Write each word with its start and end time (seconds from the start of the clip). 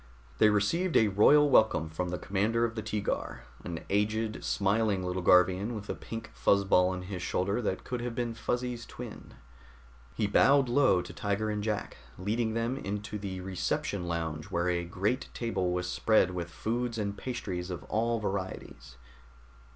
They 0.39 0.49
received 0.49 0.97
a 0.97 1.09
royal 1.09 1.47
welcome 1.51 1.87
from 1.87 2.09
the 2.09 2.17
commander 2.17 2.65
of 2.65 2.73
the 2.73 2.81
Teegar, 2.81 3.41
an 3.63 3.81
aged, 3.87 4.43
smiling 4.43 5.03
little 5.03 5.21
Garvian 5.21 5.75
with 5.75 5.91
a 5.91 5.93
pink 5.93 6.31
fuzz 6.33 6.63
ball 6.63 6.89
on 6.89 7.03
his 7.03 7.21
shoulder 7.21 7.61
that 7.61 7.83
could 7.83 8.01
have 8.01 8.15
been 8.15 8.33
Fuzzy's 8.33 8.87
twin. 8.87 9.35
He 10.15 10.25
bowed 10.25 10.69
low 10.69 11.03
to 11.03 11.13
Tiger 11.13 11.51
and 11.51 11.61
Jack, 11.61 11.97
leading 12.17 12.55
them 12.55 12.77
into 12.77 13.19
the 13.19 13.41
reception 13.41 14.07
lounge 14.07 14.45
where 14.49 14.69
a 14.69 14.83
great 14.85 15.29
table 15.35 15.71
was 15.71 15.87
spread 15.87 16.31
with 16.31 16.49
foods 16.49 16.97
and 16.97 17.15
pastries 17.15 17.69
of 17.69 17.83
all 17.83 18.19
varieties. 18.19 18.97